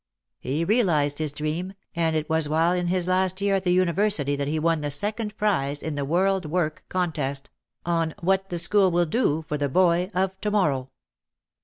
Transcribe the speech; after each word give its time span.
He 0.39 0.65
realised 0.65 1.19
his 1.19 1.31
dream, 1.31 1.73
and 1.95 2.15
it 2.15 2.27
was 2.27 2.49
while 2.49 2.71
in 2.71 2.87
his 2.87 3.07
last 3.07 3.39
year 3.39 3.53
at 3.53 3.63
the 3.63 3.71
university 3.71 4.35
that 4.35 4.47
he 4.47 4.57
won 4.57 4.81
the 4.81 4.89
second 4.89 5.37
prize 5.37 5.83
in 5.83 5.93
the 5.93 6.03
"World 6.03 6.47
Work" 6.47 6.83
contest 6.89 7.51
on 7.85 8.15
"What 8.19 8.49
the 8.49 8.57
School 8.57 8.89
Will 8.89 9.05
Do 9.05 9.43
for 9.47 9.59
the 9.59 9.69
Boy 9.69 10.09
of 10.15 10.41
To 10.41 10.49
morrow." 10.49 10.89